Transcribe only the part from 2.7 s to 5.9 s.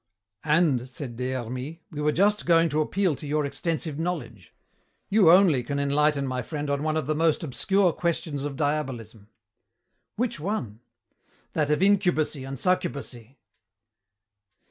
appeal to your extensive knowledge. You only can